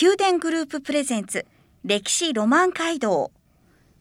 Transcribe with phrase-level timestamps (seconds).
[0.00, 1.44] 宮殿グループプレゼンツ
[1.84, 3.32] 歴史ロマン街道。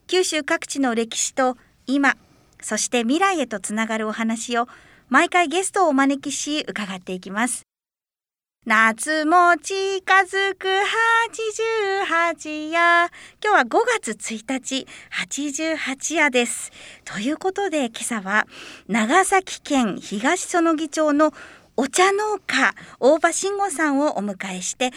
[0.05, 2.17] 九州各地の歴史と今
[2.61, 4.67] そして未来へとつながるお話を
[5.09, 7.63] 毎回ゲストをお招きし伺っていきます。
[8.67, 10.67] 夏も近づく
[12.27, 13.09] 88夜。
[13.43, 13.67] 今日は5
[13.99, 14.85] 月1日
[15.25, 16.71] 88夜です。
[17.05, 18.45] ということで今朝は
[18.87, 21.33] 長崎県東園木町の
[21.75, 24.91] お茶農家大場慎吾さんをお迎えして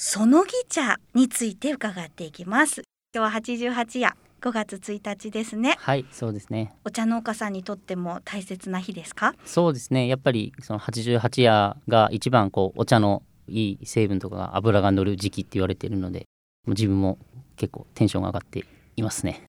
[0.00, 2.82] 園木茶について伺っていきます。
[3.12, 3.40] 今日は
[3.74, 5.74] 88夜5月1日ですね。
[5.80, 6.72] はいそうですね。
[6.84, 9.34] お茶農家さんにとっても大切な日ですか？
[9.44, 10.06] そうですね。
[10.06, 16.26] やっぱりその88夜が一番こうお茶のいい成分とかが油が乗る時期って言われているので
[16.68, 17.18] 自分も
[17.56, 19.42] 結構テンションが上がっていますね。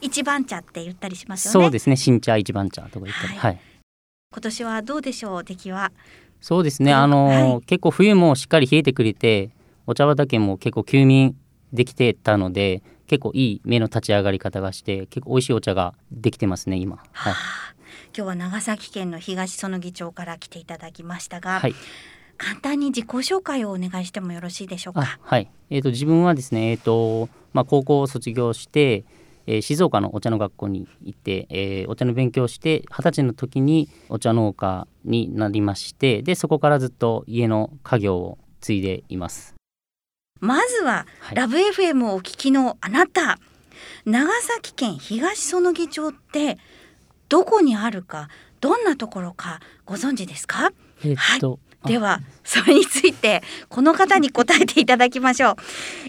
[0.00, 1.64] 一番茶って言ったりしますよね。
[1.64, 1.96] そうですね。
[1.96, 3.60] 新茶一番茶とか言ったり、はい、はい、
[4.30, 5.42] 今年はどうでしょう？
[5.42, 5.90] 出来は
[6.40, 6.92] そうですね。
[6.92, 9.50] あの、はい、結構冬もしっかり冷えてくれて
[9.86, 11.36] お茶畑も結構休眠
[11.72, 17.34] できてたので結構いい目の立ち上がり方がして結構美味しいお茶ができてますね今、はい、
[18.16, 21.74] 今日は長崎県の東園木町から来ていただきましたが、はい、
[22.36, 25.18] 簡単に自己紹介をお願いしてもよろしいでしょうか？
[25.20, 29.04] はい、えーと、自分はですね、えーとまあ、高校を卒業して
[29.50, 39.56] えー、静岡のお茶の学校に行って、えー、お茶の勉強をして二十歳の時にお茶農家になりましてでそこからずっと家の家業を継いでいます。
[40.38, 43.38] まずは、はい、ラブ FM をお聞きのあなた。
[44.04, 46.58] 長崎県東園木町って
[47.28, 48.28] どこにあるか
[48.60, 50.70] どんなところかご存知ですか、
[51.02, 51.92] えー、っと、はい。
[51.92, 55.56] ではそれについてこの方に答えていただきましょう。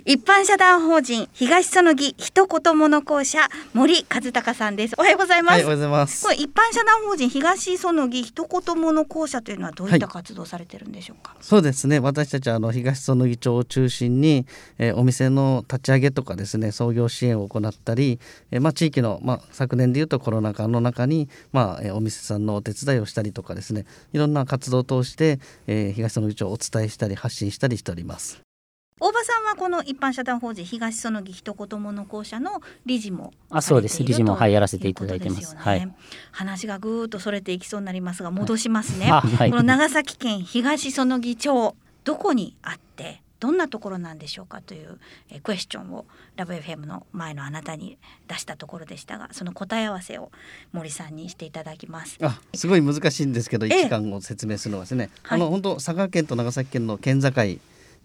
[0.06, 4.96] 一般社団法人東園木一言物校舎森和孝さんです。
[4.98, 6.24] おはようございます、はい、おはようございます。
[6.26, 12.00] これ一般社団法人東園木一言物校舎というのはどういった活動されてるんでしょうか、はい、そうですね。
[12.00, 14.48] 私たちはあの東園木町を中心に、
[14.80, 18.20] えー、お店の立ち上げとかですね創業支援を行ったり、
[18.50, 28.42] えー、まあ地域のまあ昨年でいうとコロナ禍の中にまあ、えー、お店さんのお手伝いをしたりとかですねいろんな活動を通してえー、東園木町をお伝えしたり発信したりしております。
[29.00, 35.56] 大場さんはこの一般社団法人東園木一言物校舎の理事もあそうです理事もはいやらせていただいてます。
[35.56, 35.92] はい。
[36.32, 39.08] 話がぐーっとそれていきそうになりますが戻しますね。
[39.10, 45.00] はい、この長崎県東園木町どこにあってどんなところなんでしょうかという
[45.32, 47.98] えクエスチョンをラブ FM の前のあなたに
[48.28, 50.32] 出したところでしたがその答え合わせを
[50.72, 52.20] 森さんにしていただきます。
[52.22, 57.32] あすごい難しいんですけど一間を説明するのはですね、あの本当佐賀県と長崎県の県境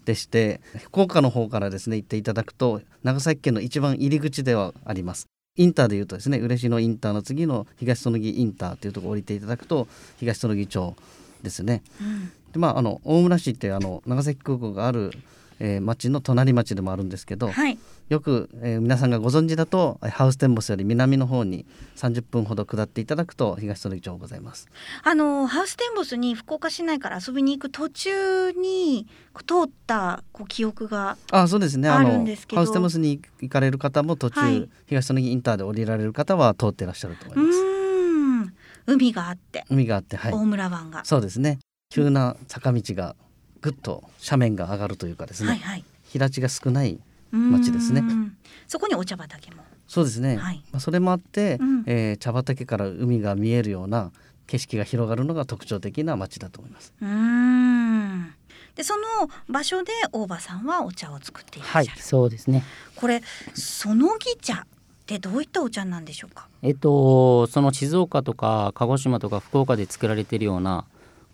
[0.05, 5.27] でして福岡の方からですね行っていただくと長崎県の一番入り口ではあります。
[5.55, 9.87] インターでいうとですね嬉野インターの次の東園木インターというところを降りていただくと
[10.17, 10.95] 東園木町
[11.43, 15.11] ですね、うん、でまああの大村市ってあの長崎空港がある、
[15.59, 17.77] えー、町の隣町でもあるんですけど、はい、
[18.09, 21.65] よく、えー、皆さんがご存知だとハウステンボスより南の方に
[21.97, 24.67] 30分ほど下っていただくと東園町ございます。
[25.03, 31.89] あのハウステンボスに福岡市内から遊びに行く途中に通ったこう記憶があそうですね。
[31.89, 37.77] あのハウステンボスに行かれる方も途中、はい、東園インターで降りられる方は通ってらっしゃると思います
[38.87, 41.59] 海があって海があって、はい、大村湾がそうですね
[41.89, 43.15] 急な坂道が
[43.61, 46.99] ぐっと斜面が上がるというかですね、はいはい、平地が少ない
[47.31, 48.03] 町ですね。
[48.67, 49.63] そこにお茶畑も。
[49.87, 54.11] そうですね、はい、まあ、それもあって、うん、えー、茶畑から海が見えるような
[54.45, 56.93] 景色が広がるのが特徴的な町だと思います。
[57.01, 58.33] うん。
[58.75, 59.03] でその
[59.47, 62.63] 場所で大場さんはお茶を作っていらっしゃる、はい、そうですね。
[62.97, 63.23] これ
[63.53, 64.65] そのぎ茶っ
[65.05, 66.49] てどういったお茶なんでしょうか？
[66.61, 70.85] えっとその静岡とか鹿児島とか福岡で作られているような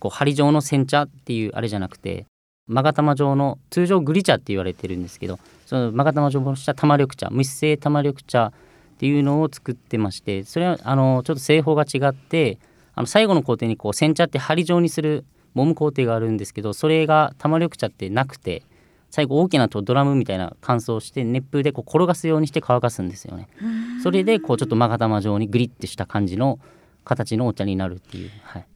[0.04, 2.26] こう針状の煎茶っていうあれじゃなくて
[2.68, 8.52] 勾玉状の通常グリ茶って言われてるんですけどその勾玉状のした玉緑茶無質性玉緑茶っ
[8.98, 12.58] ていうのを作ってましてそれはあのちょっと製法が違って
[12.94, 15.24] あの最後の工程にこう煎茶って針状にする
[15.56, 18.62] 揉む工程があるんですけどそれが玉緑茶ってなくて
[19.10, 23.48] 最後大きなとドラムみたいな乾燥して熱風でこう転がすようにして乾かすんですよね。
[24.02, 26.58] それでこうちょっと勾玉状にグリッてした感じの
[27.04, 28.66] 形のお茶になるっていう、はい、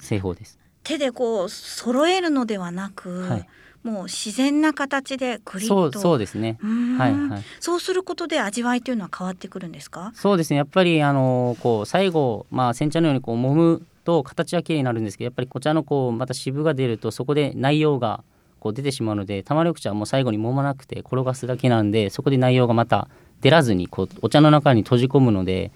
[0.00, 0.58] 製法です。
[0.82, 3.48] 手でこう揃えるのではなく、はい、
[3.82, 6.58] もう自然な形でクリッそうとそうですね。
[6.96, 7.42] はいはい。
[7.58, 10.12] そうすることで味わいというのは変わってくるんですか？
[10.14, 10.56] そうですね。
[10.58, 18.22] やっぱりあのこう最後まあ煎茶のようにこう揉むと形は綺麗になるんですけどやっぱりお茶のこうまた渋が出るとそこで内容が
[18.60, 23.08] こう出てしまうので玉緑茶はもう最後に揉まなくて転がすだけなんでそこで内容がまた
[23.40, 25.72] 出らずにこうお茶の中に閉じ込むので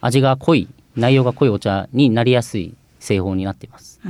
[0.00, 2.74] 味が濃い内容が濃いお茶になりやすい
[3.04, 4.00] 製法になっています。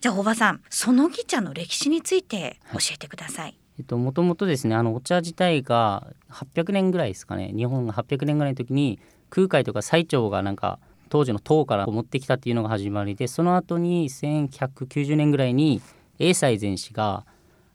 [0.00, 7.52] じゃあ大場さんそのぎ茶の歴史について教えてください、えっと、もともとですねあのお茶自体が800年ぐらいですかね。
[7.54, 8.98] 日本が800年ぐらいの時に
[9.28, 10.78] 空海とか最澄がなんか
[11.10, 15.82] 当時の唐から持ってきたっていうのが始まりでその後に1190年ぐらいに
[16.18, 17.26] 永西禅師が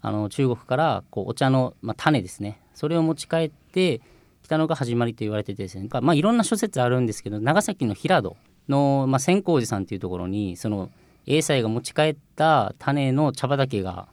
[0.02, 2.60] あの中国からこうお茶の、まあ、種ですね。
[2.74, 4.02] それを持ち帰って
[4.44, 8.36] きたのが始まりと言われててですね、まあ、いろんな諸説あるんですけど長崎の平戸
[8.70, 10.90] の、まあ、千光寺さんっていうところにその
[11.26, 14.08] 永西が持ち帰った種の茶畑が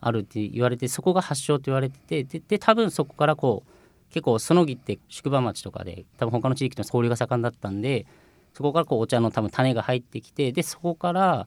[0.00, 8.06] あるって言われてそこが発祥と言われててで多分そこからこう結構そのぎって宿場町とかで多分他の地域と交流が盛んだったんで
[8.54, 11.46] そこからこうお茶の多分種が入ってきてでそこから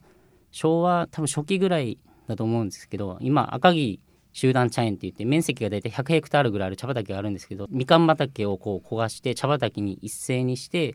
[0.50, 3.98] 昭和多分初期ぐらいだと思うんですけど今赤城
[4.32, 10.94] 集団茶園って言って面積が大体100ヘクタールぐらいある茶畑があるんですけどみかん畑をこう焦がして茶畑に一斉にして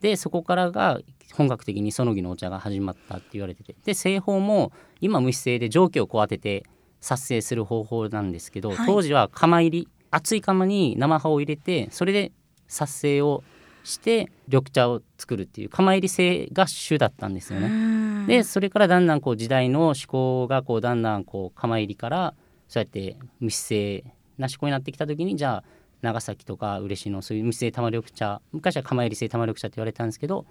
[0.00, 1.00] でそこからが
[1.34, 3.74] 本格的にそのぎのお茶が始まったって言われてて。
[3.84, 6.64] で製法も今無姿勢で蒸気をこう当てて
[7.00, 8.86] 撮成する方法なんですけど、はい。
[8.86, 12.32] 当時は釜入り熱い釜に生葉を入れてそれで
[12.68, 13.44] 撮成を
[13.84, 17.68] して緑茶を作るっていう釜入り製が主だったんですよね。
[17.68, 22.34] ねでそれからだんだんこう時代の思考がこうだんだんこう釜入りから
[22.68, 24.04] そうやって無姿勢
[24.38, 25.64] な思考になってきた時にじゃあ
[26.02, 30.46] 長崎とか嬉野そういう無姿勢玉緑茶昔は釜入り製玉緑茶って言われたんですけど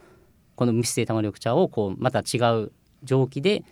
[0.55, 2.71] この無姿勢玉緑茶をこうまた違う
[3.03, 3.63] 蒸気で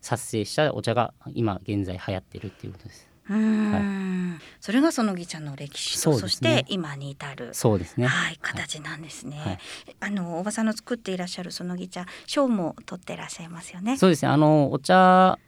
[0.00, 3.08] 撮成したお茶が今現在流行ってるっていうことです。
[3.30, 8.08] うーん、それがそのぎ茶の歴史とそ,、ねして今に至るそうですね。
[8.08, 9.38] はい、形なんですね。
[9.38, 9.58] はい
[10.00, 13.96] あのおばさんの作っていらっしゃるそのぎ茶賞も取ってらっしゃいますよね。
[13.96, 15.38] そうですねあのお茶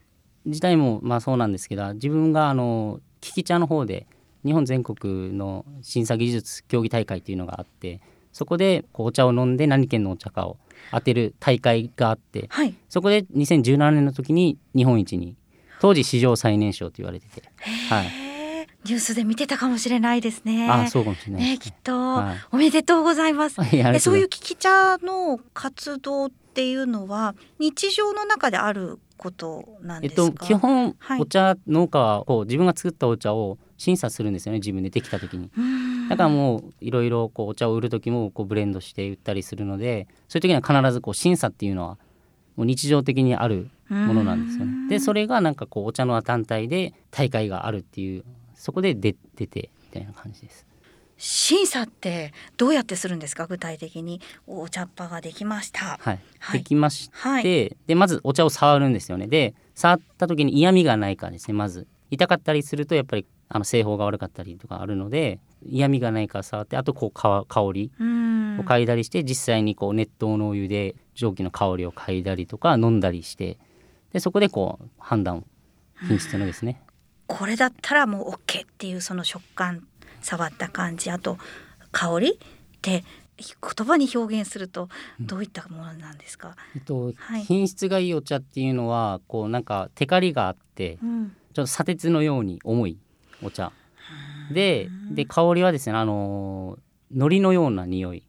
[0.46, 4.06] 自体もまあそうなんですけど自分があの利き茶の方で
[4.44, 8.00] 日本全国の審査技術競技大会っていうのがあって
[8.32, 10.56] そこでお茶を飲んで何県のお茶かを
[10.90, 12.74] 当てる大会があってはい。
[12.88, 15.36] そこで2017年の時に日本一に
[15.80, 17.42] 当時史上最年少と言われてて、
[17.90, 18.06] はい、
[18.84, 20.68] ニュースで見てたかもしれないですね。
[20.68, 21.74] ああそうかもしれないねきっ。
[21.82, 23.56] と、はいおめでとうございます。
[23.72, 30.38] えそういう聞き茶の活動っていうのは日常の中であることなんえっですか？
[30.40, 35.50] と、基本はいお茶農家はこう自分が作ったお茶を審査するんですよね自分でできた時に。
[36.08, 41.98] だからもういろいろこうお茶を売る時もこうブレンドして売ったりするのでそういう時には必ずこう審査っていうのは
[42.56, 44.88] もう日常的にあるものなんですよね。
[44.88, 48.24] でそれがなんかこうお茶の団体で大会があるっていう
[48.54, 50.66] そこで出出てみたいな感じです。
[51.16, 53.46] 審査ってどうやってするんですか？
[53.46, 55.98] 具体的にお茶っ葉ができました。
[56.00, 59.26] はい、はいできまして、はいでまずお茶を触るんですよね。
[59.26, 68.02] で触った時に嫌味がないかですねまず痛かったりするとやっぱりあの製法が悪かったりとかあるので嫌味がないか触ってあとこうか香りを
[68.62, 73.58] 嗅いだりして、実際にこう熱湯のお湯で蒸気の香りを嗅いだりとか飲んだりして
[74.12, 75.44] でそこでこう判断
[76.08, 76.82] 品質のですね。
[77.26, 79.86] これだったらもう OK っていうその食感
[80.20, 81.38] 触った感じあと
[81.90, 82.36] 香りっ
[82.82, 83.02] て
[83.38, 87.44] 言葉に表現するとどういったものなんですか、えっとはい。
[87.44, 91.36] 品質がいいお茶っていうのはこうなんかテカリがあってうん。
[91.54, 92.98] ちょっと砂鉄のように重い
[93.44, 93.72] お茶。
[94.52, 96.78] でで香りはですねあの
[97.10, 98.22] 海苔のような匂いっ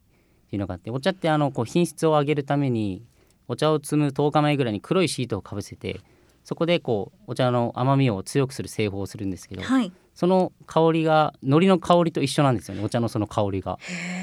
[0.49, 3.03] ていうのがあってお茶ってあのこう品質を上げるために
[3.47, 6.01] お茶を摘む10日前ぐらいに黒いシートをかぶせて
[6.43, 12.83] そこでこうお茶の甘みを強くする製法をするんですけどはいその香りが海苔の香りと一緒なんですよね。
[12.83, 13.77] お茶のその香りが。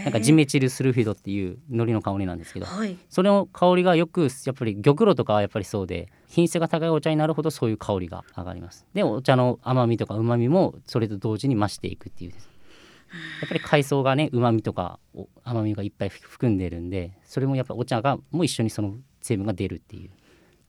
[0.04, 2.66] なんかジメチルスルフィドっていう海苔の香りなんですけど。
[2.66, 2.96] はい。
[3.10, 8.86] それの香りがよくやっぱり玉露とかはやっぱりそうで品質が高いお茶になるほどそういう香りが上がります。
[8.94, 12.48] でお茶の甘みとか旨みもそれと同時に増していくっていうです。
[13.42, 20.10] やっぱり海藻がね旨みとかお甘みがいっぱい含んでるんでそれもやっぱお茶がもう一緒にその成分が出るっていう。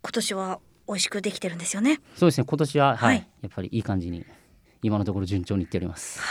[0.02, 2.02] 今年は美味しくできてるんですよね。
[2.16, 2.46] そうですね。
[2.46, 3.16] 今年は、はい。
[3.16, 3.28] はい。
[3.42, 4.26] やっぱりいい感じに
[4.84, 6.22] 今のところ順調にいっております。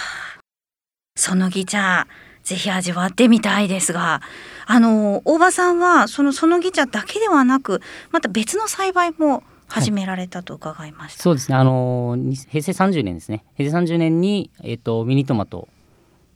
[1.17, 2.07] そのぎ茶
[2.43, 4.23] ぜひ味わってみたいですが
[4.67, 7.81] あの大場さんはそのそのぎ茶だけではなく
[8.11, 11.57] また別の栽培も始められたと伺いました、そうですね。
[11.57, 13.45] あのに平成30年ですね。
[13.57, 15.69] 平成30年に、えっとミニトマト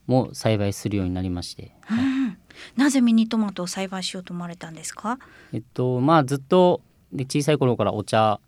[0.07, 2.05] も栽培するようになりまして、はい。
[2.05, 2.39] うん。
[2.77, 5.19] なぜミニトマトを栽培しようと思われたんですか？
[5.53, 6.81] えっとまあずっと
[7.13, 8.41] で小さい頃からお茶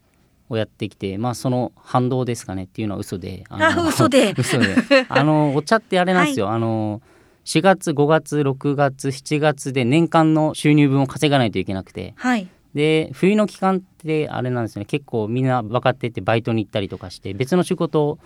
[0.48, 4.34] をやってきてまあその反動ですかねっていうのは嘘で あの嘘で。
[4.38, 4.74] 嘘で。
[5.08, 7.02] あのお茶ってあれなんですよ、はい、あの
[7.44, 14.84] 4月5月6月7月で年間の収入分を稼がないといけなくて、はい、で冬の期間ってあれなんですね。
[14.84, 18.18] 結構みんな分かっててバイトに行ったりとかして別の仕事を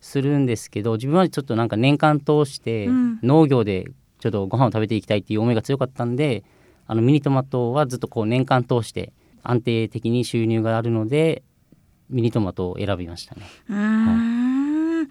[0.00, 2.88] するんですけど自分はちょっとなんか年間通して
[3.22, 3.86] 農業で
[4.18, 6.44] ちょっとご飯を食べていきたいっていう思いが強かったんで
[6.86, 9.12] あのミニトマトはずっとこう年間通して
[9.42, 11.42] 安定的に収入があるので
[12.10, 13.42] ミニトマトを選びましたね。
[13.68, 15.06] は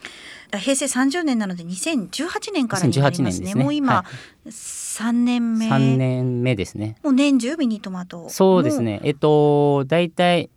[0.57, 3.49] い、平成30年なので2018年からになりますね。
[3.51, 4.05] すねもう今、は
[4.45, 5.69] い、3年目。
[5.69, 6.97] 3年目ですね。
[7.03, 8.29] もう年中ミニトマト。
[8.29, 9.01] そうですね。
[9.03, 10.49] えっと大体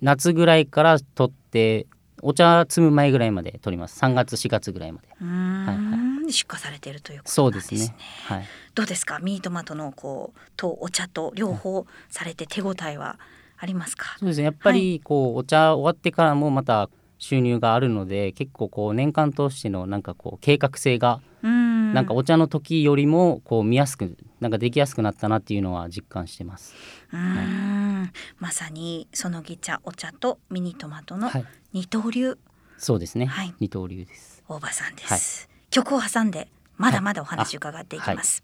[0.00, 1.86] 夏ぐらいから取って
[2.22, 4.00] お茶摘む前ぐらいまで取ります。
[4.00, 5.08] 3月4月ぐらいまで。
[5.08, 7.78] はいはい、出荷されているということですね。
[7.78, 7.96] そうですね。
[8.26, 8.44] はい。
[8.74, 9.18] どうですか？
[9.18, 13.18] ミニトマトのこうとお茶と両方されて手応えは
[13.60, 14.16] ありますか？
[14.18, 14.44] そうですね。
[14.44, 16.88] やっぱりこう、お茶終わってからもまた
[17.18, 26.74] 収入があるので結構こう年間通してのなんかこう計画性がなんかお茶の時よりもこう見やすくなんかできやすくなったなっていうのは実感してます。
[27.12, 31.30] うん、はい、まさにそのぎ茶お茶とミニトマトの
[31.74, 32.38] 二刀流、はい、
[32.78, 34.42] そうですね、はい、二刀流です。
[34.48, 36.48] 大場さんです、曲を挟んで
[36.78, 38.42] まだまだお話伺っていきます、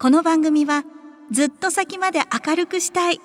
[0.00, 0.84] この番組は
[1.32, 3.20] ずっと先まで明るくしたい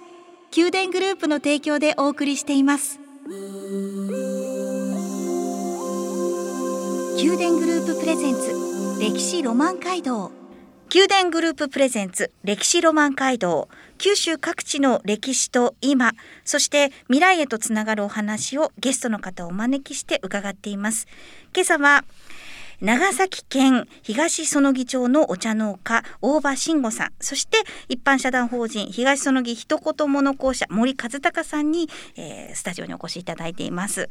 [0.58, 3.00] 宮殿グループの提供でお送りしています。
[7.15, 10.32] 宮殿グループプレゼンツ歴史ロマン街道。
[10.92, 13.70] 宮殿グループプレゼンツ歴史ロマン街道。
[14.00, 16.13] 九州各地の歴史と今
[16.44, 21.06] そして未来へとつながるお話をゲストの方をお招きして伺っています。
[21.53, 22.03] 今朝は
[22.84, 27.13] 長崎県東園木町のお茶農家大場慎吾さん。
[27.22, 31.88] そして一般社団法人東園木一言物講社森和孝さんに、
[32.18, 34.10] えー、スタジオにお越しいただいています。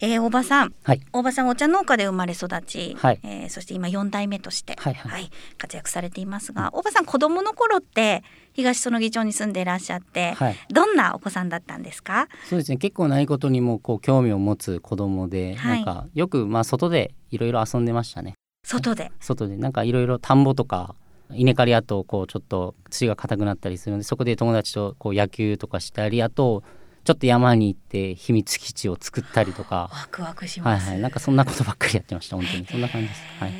[0.00, 12.28] えー、大場さん、はい、大場さんお茶農家で生まれ育ち、はい、えー、そして今4代目として、はい、はい、活躍されていますが、大場さん子供の頃って東園木町に住んでいらっしゃって、はい、どんなお子さんだったんですか？
[12.48, 12.78] そうですね。
[12.78, 18.34] 結構ないことにもこう興味を持つ子供で、はい、なんかよくまあ外でいろいろ遊んでましたね。
[18.64, 19.12] 外で。
[19.20, 19.56] 外で。
[19.56, 20.94] なんかいろいろ田んぼとか
[21.32, 26.64] 稲刈りあとこうちょっと土が硬くなったりするのでそこで友達とこう野球とかしたりあと
[27.04, 29.90] ちょっと山に行って秘密基地を作ったりとか。
[29.92, 32.66] ワクワクします、はいはい、なんかそんなことばっかりやってました本当に。
[32.66, 33.52] そんな感じです、はい、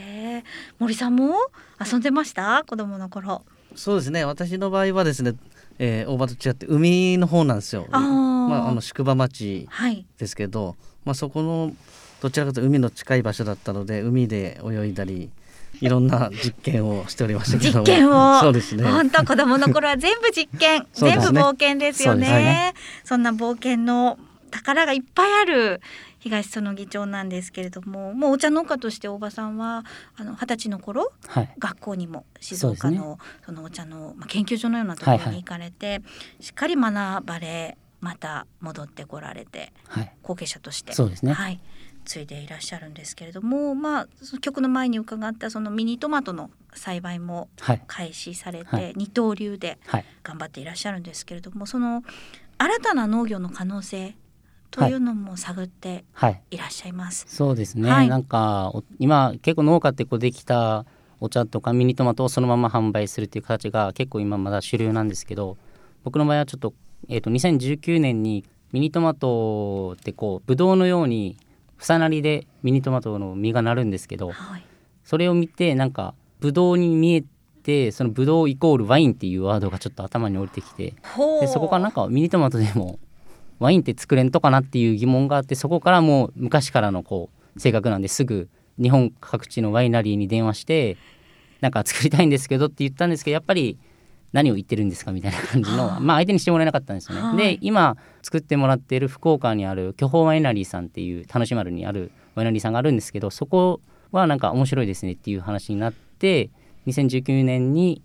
[0.78, 1.34] 森さんも
[1.84, 2.64] 遊んでました？
[2.66, 3.44] 子供の頃。
[3.74, 4.24] そうですね。
[4.24, 5.34] 私の場合はですね、
[5.78, 7.86] えー、大場と違って海の方なんですよ。
[7.92, 9.68] あ、まあ、あの宿場町
[10.18, 11.72] ですけど、はい、まあ、そこの
[12.20, 15.30] どちらかというと海の近い場所だったので海で泳いだり
[15.80, 18.40] いろんな実験をしておりました実験を。
[18.40, 18.84] そうですね。
[18.84, 22.26] 本当子供の頃は全部実験、 ね、全部冒険ですよね。
[22.26, 22.74] そね。
[23.04, 24.18] そんな冒険の
[24.50, 25.80] 宝がいっぱいある
[26.20, 29.84] 東園議長なんですけれどももうお茶農家として大場さんは
[30.16, 36.02] あの二十歳の頃、はい、学校にも静岡のそ、ね,、のお茶の、まあ、研究所のようなところに行かれて、はいは
[36.40, 40.92] い、しっかり学ばれまた戻ってこられて、はい、後継者として。
[40.92, 41.60] そうですね、はい、
[42.04, 47.48] 継いでいらっしゃるんですけれども、まあ、その曲の前に伺ったそのミニトマトの栽培も
[47.86, 49.78] 開始されて、はい、二刀流で
[50.22, 52.02] 頑張っていらっしゃるんですけれども、その
[52.58, 54.14] 新たな農業の可能性
[54.70, 56.04] というのも探って
[56.50, 56.56] い。
[56.56, 57.26] らっしゃいます。
[57.26, 60.84] はい、そうですね、はい、なんか今結構農家ってこうできた
[61.20, 65.56] お茶とかミニトマトをそのまま販売するっていう形が結構今まだ主流なんですけど
[66.04, 66.72] 僕の場合はちょっと,、
[67.08, 71.36] えーと、と2019年にミニトマトってこうブドウのように
[71.80, 74.64] 房なりでミニトマトの実がなるんですけど、はい、
[75.02, 77.24] それを見てなんかブドウに見え
[77.62, 80.94] てそのブドウイコールワインっていうワードがちょっと頭に降りてきて
[81.40, 82.98] でそこからなんかミニトマトでも
[83.58, 88.48] ワインって作れんとかなっていう疑問があってそこからもう昔からのこう性格なんですぐ
[88.80, 90.96] 日本各地のワイナリーに電話して
[91.60, 93.78] なんか作りたいんですけどって言ったんですけどやっぱり
[94.32, 97.54] 何を言ってるんですかみたいな感じの、まあ、相手にしてもらえなかったんですよね。
[97.54, 103.80] で今作ってもらっている福岡にある巨峰ワイナリーさんっていう田主丸にあるワイナリーさんがあるんですけどそこ
[104.12, 106.50] はなんか面白いですねっていう話になって
[106.86, 108.02] 2019年に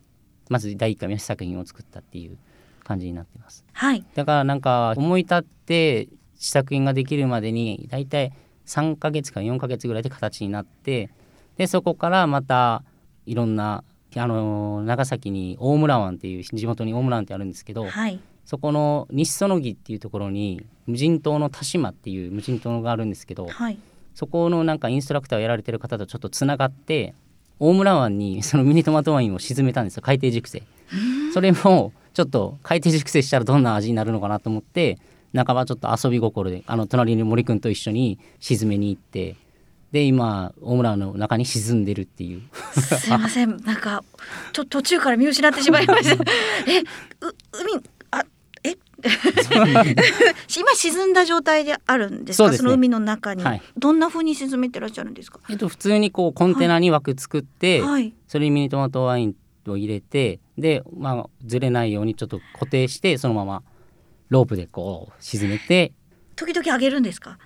[0.49, 2.37] まず第1回目作品を作ったっていう
[2.83, 3.65] 感じになってます。
[3.73, 8.31] はい、だからなんか思い立って試作品ができるまでに大体
[8.65, 11.09] 3ヶ月から4ヶ月ぐらいで形になって
[11.57, 12.83] でそこからまた
[13.25, 13.83] いろんな
[14.19, 23.79] あの長崎に大村湾っていう地元に大村湾ってあるんですけど、はい、そこの西園木っていうところに無人島の田島っていう無人島があるんですけど、はい、
[24.13, 27.13] そこのなんかインストラクターをやられてる方とちょっとつながって
[27.59, 30.63] 大村湾に そのミニトマトワインを沈めたんですよ海底熟成。
[31.33, 34.99] それもちょっと海底熟成したらどんな味になるのかなと思って
[35.35, 39.35] 半ばちょっと遊び心であの隣に森くんと一緒に沈めに行って
[39.95, 42.41] で今大村の中に沈んでるっていう。
[42.73, 43.55] すいません。
[43.63, 44.03] なんか
[44.51, 46.21] と途中から見失ってしまいました。
[46.69, 46.85] えう
[47.53, 48.25] 海あ
[48.65, 48.75] え？
[50.57, 52.51] 今沈んだ状態であるんですか？
[52.51, 55.39] そ、ね,、の海の中に、はい、どんな風に沈めてらっしゃるんですか？
[55.49, 59.35] えっと普通にこうコンテナに枠作って、はい、それにミニトマトワイン
[59.67, 63.63] を入れてでまあずれないようにちょっと固定してそのまま
[64.27, 65.93] ロープでこう沈めて。
[66.35, 67.37] 時々上げるんですか？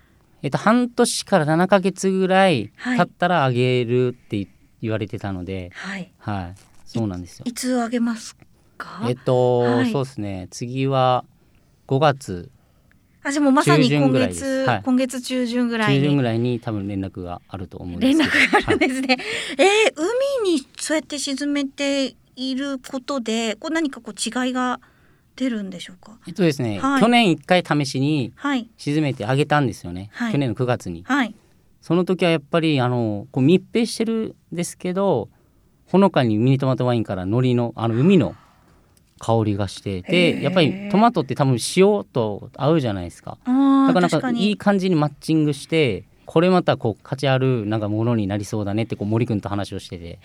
[0.41, 4.47] えっと半年から7か月ぐらい経ったら上げるって
[4.81, 5.71] 言われてたので。
[5.73, 6.55] はい、はい、
[6.85, 7.45] そうなんですよ。
[7.47, 8.35] いつ上げます
[8.77, 9.05] か？
[9.07, 10.47] えっと、はい、そうですね。
[10.51, 11.25] 次は
[11.87, 12.49] 5月
[13.21, 19.17] あじゃもまさに今月、はい、今月中旬ぐらい中旬ぐらいに多分連絡があると思うんです連絡があるんですね、はい、
[19.57, 19.93] えー、
[20.43, 24.79] 海にそうやって沈めていることでこう何かこう違いが
[25.39, 26.17] 出るんでしょうか？
[26.27, 28.33] えっとですね、はい、去年一回試しに
[28.77, 31.05] 沈めてあげたんですよね、去年の9月に、
[31.81, 35.29] その時はやっぱりあのこう密閉してるんですけど
[35.87, 38.35] ほのかにミニトマトワインから海苔のあの海の
[39.17, 43.37] 香りがしてでやっぱりトマトって多分塩と合うじゃないですか。
[43.45, 50.19] だからなんかいい感じにマッチングしてこれまたこう価値あるなんかものになりそうだねってこう森君と話をしてて。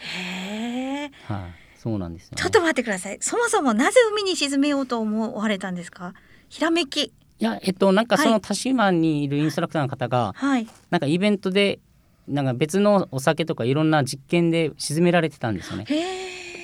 [1.27, 1.49] はい、あ、
[1.85, 3.19] そうなんです、ね、ちょっと待ってください。
[3.21, 6.15] そもそもなぜ海に沈めようと思われたんですか？
[6.49, 7.03] ひらめき。
[7.05, 11.81] いやえっとなんかその田島にいるインストラクターの方が、はい、なんかイベントで
[12.27, 15.85] なんか別のお酒とかいろんな実験で沈められてたんですよね。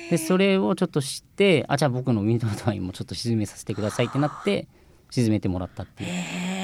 [0.09, 4.67] でそれをちょっと知ってあじゃあ僕のミニトマトワインもちょっと沈めさせてくださいってなって
[5.11, 6.09] 沈めてもらったっていう。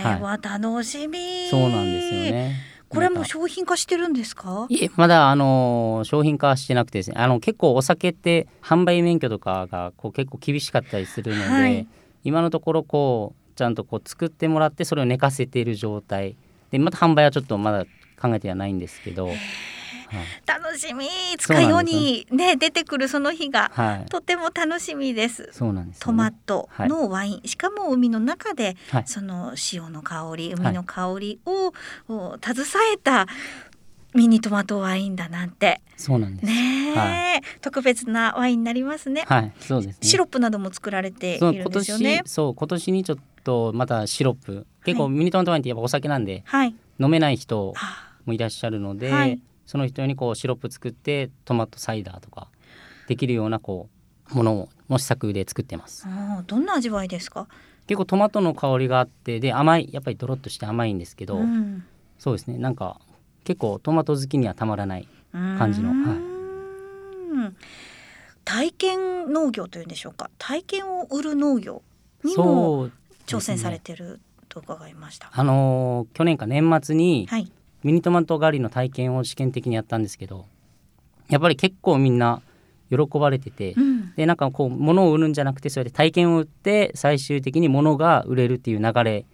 [0.03, 1.47] はい、楽しみ。
[1.51, 2.55] そうなんですよね。
[2.89, 4.65] これはもう商品化してるんですか？
[4.69, 7.15] いえまだあの商品化してなくてですね。
[7.17, 11.87] あの結構お酒って販売免許とかがこう結構厳しかったりするので、はい、
[12.23, 16.35] 今のところこうちゃんとこう作ってもらってそれを寝かせている状態。
[16.71, 17.85] でまた販売はちょっとまだ
[18.21, 19.29] 考えてはないんですけど。
[20.45, 21.07] 楽しみ。
[21.37, 25.49] 使いようにね出てくるその日が、はい、とても楽しみです。
[25.51, 31.73] そうなんです、ね、トマトのワイン、はい、しかも海の中で、はい、その潮の香り海の香りを、
[32.43, 33.27] 携えた
[34.13, 35.81] ミニトマトワインだなんて。
[35.95, 36.45] そうなんです。
[36.45, 39.23] ね、はい、特別なワインになりますね。
[39.27, 42.21] はいそうです、ね、シロップなども作られているんですよね。
[42.25, 44.65] そう今年にちょっとまたシロップ。
[44.85, 47.73] 結構ミニトマトワインってやっぱお酒なんで、はい、飲めない人
[48.25, 52.47] もいらっしゃるので、はい、その人にこうシロップ作ってトマトサイダーとか
[53.07, 53.89] できるようなこ
[54.31, 56.07] うものをも試作で作ってます。
[56.47, 57.47] どんな味わいですか？
[57.85, 61.85] 結構トマトの香りがあってで甘いやっぱりドロッとして甘いんですけど、うん、
[62.17, 62.99] そうですねなんか
[63.43, 65.89] 結構トマト好きにはたまらない感じの。
[65.89, 67.53] はい、
[68.43, 71.81] 体験農業というんでしょうか体験を売る農業
[72.23, 72.89] にも
[73.25, 75.27] 挑戦されてると伺いました。
[75.27, 77.51] ね、あのー、去年か年末に、はい、
[77.83, 80.45] ミニトマト狩りの体験を試験的にやったんですけど
[81.29, 82.41] やっぱり結構みんな
[82.89, 89.25] 喜ばれてて、うん、でなんかこう物を売るんじゃなくてそれで体験を売って最終的に物が売れるっていう流れ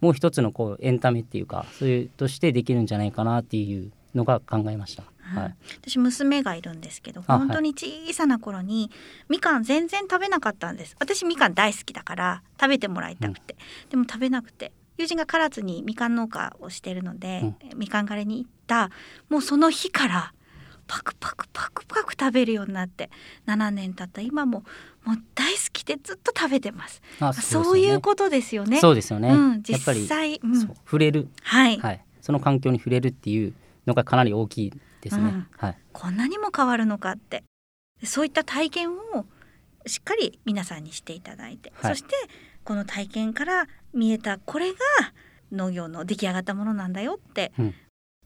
[0.00, 5.04] もう一つのこうエンタメっていうかそういうとしてできるんじゃないかなっていうのが考えました。
[5.22, 8.90] はい、私娘がいるんですけど本当に小さな頃に、はい、
[9.30, 10.96] みかん全然食べなかったんです。
[10.98, 18.90] 私みかん大好きだから食べてもらいたくて、うん、でも食べなくて友人が唐津にみかん農家をしてるので、うん、みかん狩りに行った。
[19.28, 20.34] もうその日から
[20.86, 23.10] パクパクパクパク食べるようになって
[23.46, 24.20] 7年経った。
[24.20, 24.64] 今も
[25.04, 27.02] もう大好きでずっと食べてます。
[27.40, 28.78] そう、ね,、いうことですよね。
[28.80, 33.54] そうですよね、うん、実際、うん、触れる、はい、はい、その環境に触れるっていう
[33.86, 37.44] のがかなり大きいですね、うん、はい、こんなにも変わるのかって。
[38.04, 39.26] そういった体験を
[39.86, 42.14] しっかり皆さんにしていただいて、はい、そして
[42.64, 44.78] この体験から見えたこれが
[45.50, 47.74] 農業の出来上がったものなんだよって、うん、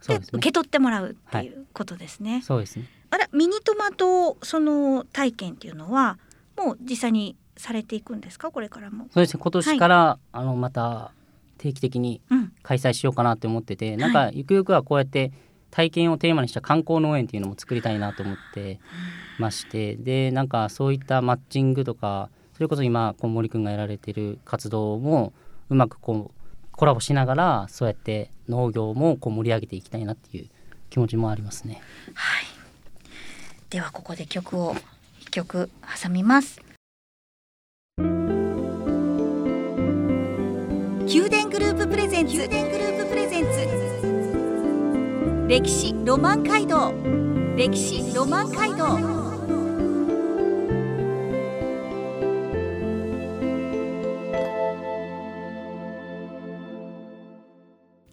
[0.06, 2.32] で、ね、受け取ってもらうっていうことですね。
[2.32, 2.86] はい、そうですね。
[3.10, 6.18] あらミニトマトその体験っていうのは
[6.56, 8.50] もう実際にされていくんですか？
[8.50, 9.06] これからも。
[9.12, 9.40] そうですね。
[9.42, 11.12] 今年から、はい、あのまた
[11.58, 12.20] 定期的に
[12.62, 15.32] 開催しようかなって思ってて、うん、なんかゆくゆくはこうやって
[15.70, 18.78] 体験をテーマにした観光農園っていうのも作りたいなと思って
[19.38, 25.32] ましてでなんかそういったマッチングとかそれこそ今こう森くんがやられてる活動も
[25.68, 26.36] うまくこう
[26.72, 30.48] コラボしながらそうやって農業もこう盛り上げていきたいなっていう
[30.90, 31.80] 気持ちもありますね。
[32.14, 32.44] はい。
[33.70, 34.76] ではここで曲を
[35.20, 35.70] 一曲
[36.02, 36.60] 挟みます。
[41.06, 42.34] 宮殿グループプレゼンツ。
[42.34, 43.50] 宮殿グループプレゼンツ。
[45.48, 46.92] 歴史ロマン街道。
[47.56, 49.15] 歴史ロマン街道。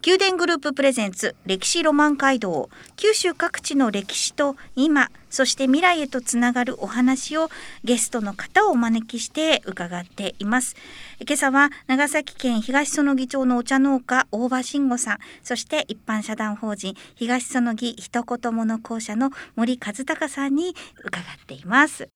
[0.06, 2.70] 宮殿グループプレゼンツ歴史ロマン街道。
[2.98, 7.50] 九州各地の歴史と今そして未来へとつながるお話を
[7.86, 10.76] ゲストの方をお招きして伺っています。
[11.22, 15.18] 今朝は長崎県東園木町のお茶農家大場慎吾さん。
[15.42, 22.10] そして一般社団法人東園木一言物校舎の森和孝さんに伺っています。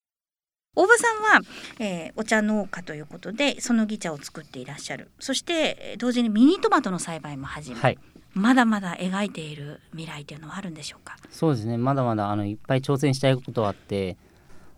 [0.78, 1.42] 大場さんは、
[1.80, 5.10] えー、お茶農家ということでそのぎ茶を作っていらっしゃる。
[5.20, 7.98] そして同時にミニトマトの栽培も始め、はい、
[8.36, 11.18] まだまだ描いている未来というのはあるんでしょうか？
[11.32, 11.78] そうですね。
[11.80, 14.18] まだまだあのいっぱい挑戦したいことはあって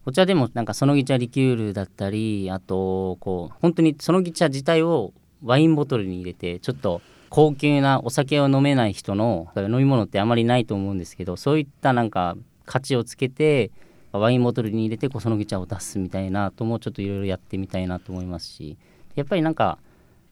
[0.05, 5.11] お茶でもなんかそのぎ茶リキュールだったりあとこう本当にそのぎ茶自体を
[5.43, 13.71] ワインボトルに入れてちょっと高級なお酒を飲めない人の飲み物ってあまりないと思うんですけどそういったなんか価値をつけて
[14.11, 18.77] ワインボトルに入れてこそのぎ茶を出すみたいなともちょっといろいろやってみたいなと思いますし
[19.15, 19.77] やっぱりなんか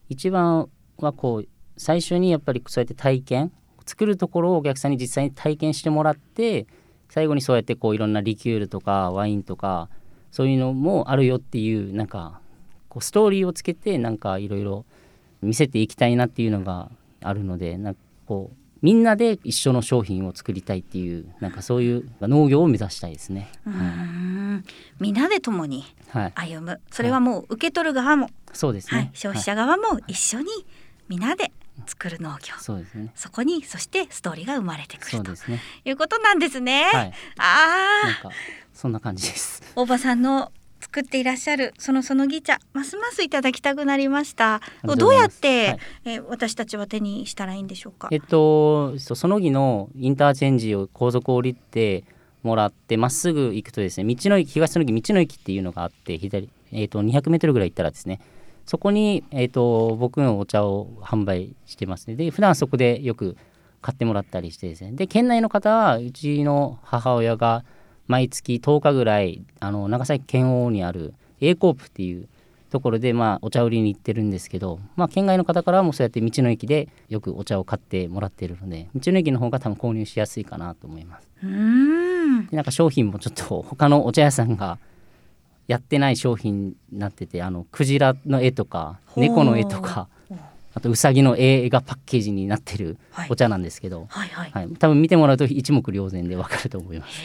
[0.08, 3.52] 一番はこう最初にやっぱりそうやって体験
[3.86, 6.66] 作るところをお客さんに実際に体験してもらって
[7.08, 9.88] 最後にそうやってこういろんなリキュールとかワインとか
[10.30, 12.40] そういうのもあるよっていうなんか
[12.88, 14.84] こうストーリーをつけてなんかいろいろ
[15.40, 16.90] 見せていきたいなっていうのが
[17.22, 23.50] あるのでなんかこうみんなで一緒の商品を作りたいっていうなんかそういう農業を目指したいですね。
[23.66, 24.64] うん。
[25.00, 25.84] みんなで共に
[26.34, 30.46] 歩む、はい、それはもう受け取る側も、そうですね、はい、消費者側も一緒に
[31.08, 31.52] みんなで
[31.86, 35.32] 作る農業、そうですね、そこにそしてストーリーが生まれてくると
[35.84, 36.90] いうことなんですね。
[36.92, 38.30] はい、ああ
[38.72, 39.62] そんな感じです。
[39.76, 44.60] 大場さんの作っていらっしゃるそのそのぎ茶ますますいただきたくなりました。
[44.84, 48.08] どうやって、はい、え私たちは手にしたらいいんでしょうか？
[48.10, 52.04] えっとそのぎのインターチェンジを高速降りて
[52.42, 58.20] もらってまっすぐ行くとですね道の駅東の木道の駅っていうのがあって左えっと200メートルぐらい行ったらですね
[58.64, 62.16] そこに、えーと、僕のお茶を販売してますね。
[62.16, 63.34] で普段そこでよく
[63.80, 64.92] 買ってもらったりしてですね。
[64.92, 67.64] で県内の方はうちの母親が
[68.08, 72.28] 毎月10日ぐらいあの長崎県央にある A コープっていう
[72.70, 81.28] ところで、まあ、お茶売りに行ってるんですけど、まあ、県外の方からもそうやって道の駅でよくお茶を買ってもらっているので道の駅の方が多分購入しやすいかなと思います。
[81.42, 82.46] うん。
[82.50, 84.78] なんか商品もちょっと他のお茶屋さんが
[85.66, 90.08] やってない商品になっててあのクジラの絵とか猫の絵とか
[90.74, 94.50] あとうさぎの絵がパッケージになってるお茶なんですけど、はいはい。
[94.50, 97.20] はい、はい、多分見てもらうと一目瞭然でわかると思います。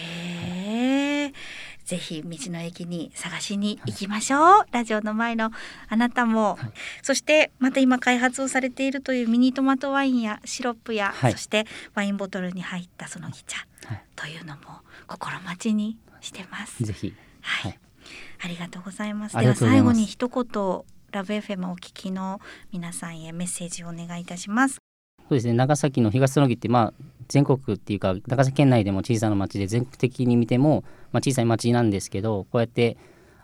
[1.94, 5.52] ぜひ道の駅に探しに行きましょう、はい、ラジオの前の
[5.90, 6.72] あなたも、はい、
[7.04, 13.58] そしてまた今開発をされているというミニトマトワインやシロップや、はい、そしてワインボトルに入ったそのぎ茶
[14.16, 14.62] というのも
[15.06, 16.84] 心待ちにしてます。
[16.84, 17.80] ぜひ、はい、
[18.44, 19.38] ありがとうございます。
[19.38, 24.80] では最後に一言ラブ FM お聞きの皆さんへメッセージをお願いいたします。
[25.28, 25.54] そうですね。
[25.54, 32.98] 長崎の東園木ってまあ全国っていうか長崎県内でも小さな町で全国的に見ても、まあ、小さい町なんですけどこうやって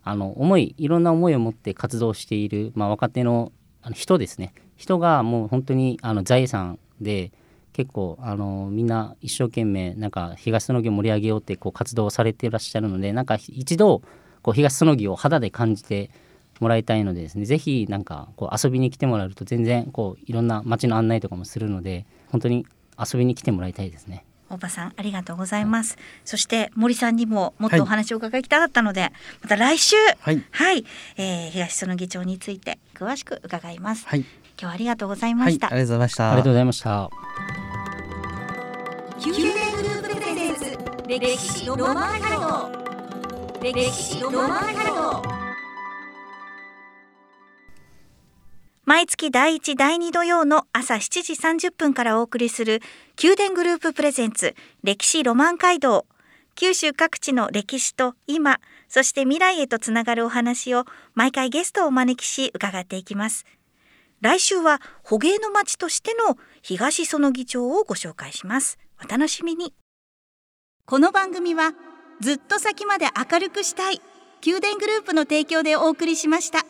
[0.04, 3.52] あの思いいろんな思いを持って活動している、まあ、若手の
[3.94, 4.54] 人ですね。
[4.76, 7.32] 人がもう本当にあの財産で
[7.74, 14.02] 結構あのみんな一生懸命なんか東園木を盛り上げようってこう活動されてらっしゃるのでなんか一度
[14.42, 16.12] こう東園木を肌で感じて
[16.60, 22.66] もらいたいのでですねぜひなんかこう遊びに来てもらえると全然こういろんな街の案内とかもするので本当に
[23.00, 24.26] 遊びに来てもらいたいですね。
[24.50, 29.12] 大場さんありがとうございます、はい、そして森さんにももっとお話を伺いたかったので、はい、
[29.44, 29.96] また来週。
[30.22, 30.86] はい、はい、
[31.18, 36.32] えー、東園議長について詳しく伺います、はい、今日はありがとうございました、ありがとうございました。
[36.32, 37.10] ありがとうございました。
[39.24, 45.39] 宮殿グループプレゼンツ歴史ロマンハルド歴史ロマンハル
[48.90, 52.82] 毎月第1第2土曜の朝7時30分からお送りする
[53.22, 56.08] 宮殿グループプレゼンツ歴史ロマン街道。
[56.56, 63.46] 九州各地の歴史と今そして未来へとつながるお話を毎回ゲストをお招きし伺っていきます。
[64.22, 68.80] 来週は捕鯨の町としての東園議長をご紹介します。
[69.06, 69.72] お楽しみに。
[70.88, 71.74] この番組は
[72.22, 74.02] ずっと先まで明るくしたい
[74.44, 76.66] 宮殿グループの提供でお送りしました。